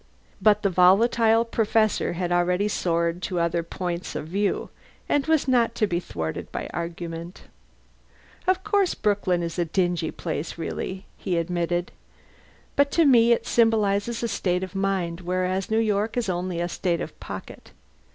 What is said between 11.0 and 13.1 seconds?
he admitted. "But to